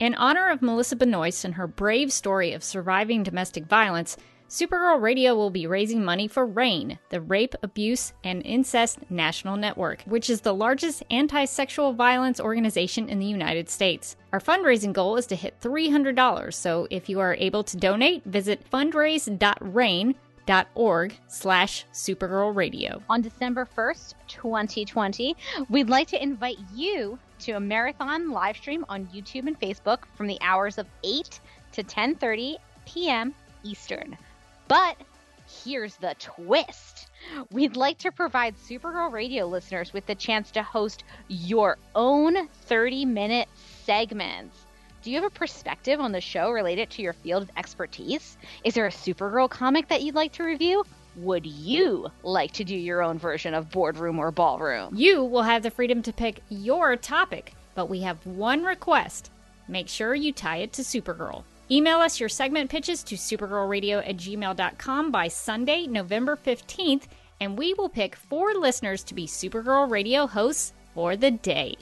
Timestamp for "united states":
13.26-14.16